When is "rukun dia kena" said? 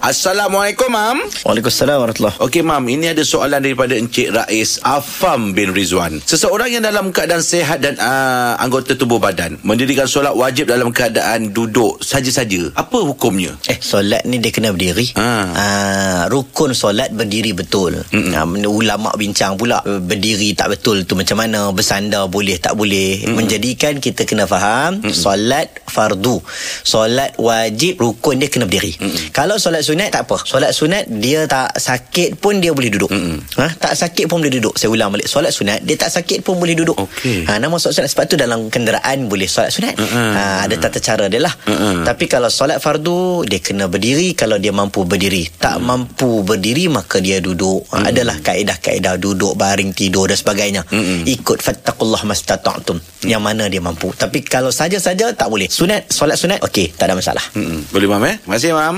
28.00-28.64